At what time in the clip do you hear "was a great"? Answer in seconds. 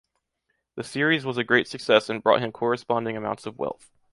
1.27-1.67